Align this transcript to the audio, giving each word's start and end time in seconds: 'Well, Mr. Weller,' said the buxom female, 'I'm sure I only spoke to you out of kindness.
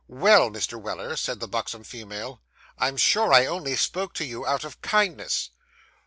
'Well, 0.07 0.49
Mr. 0.49 0.81
Weller,' 0.81 1.15
said 1.15 1.39
the 1.39 1.47
buxom 1.47 1.83
female, 1.83 2.41
'I'm 2.79 2.97
sure 2.97 3.31
I 3.31 3.45
only 3.45 3.75
spoke 3.75 4.15
to 4.15 4.25
you 4.25 4.43
out 4.47 4.63
of 4.63 4.81
kindness. 4.81 5.51